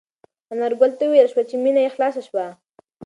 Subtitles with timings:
[0.53, 2.45] انارګل ته وویل شول چې مېنه یې خلاصه شوه.